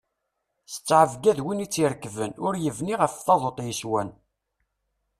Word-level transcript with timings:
S 0.71 0.75
ttɛebga 0.77 1.31
d 1.37 1.39
win 1.43 1.59
tt-irekben, 1.65 2.31
ur 2.45 2.53
yebni 2.63 2.95
ɣef 3.01 3.13
taḍuṭ 3.25 3.57
yeswan. 3.67 4.09